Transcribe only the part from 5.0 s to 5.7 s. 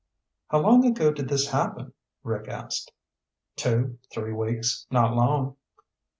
long."